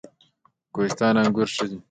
[0.73, 1.77] کوهستان انګور ښه دي؟